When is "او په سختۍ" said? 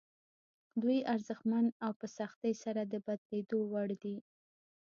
1.85-2.53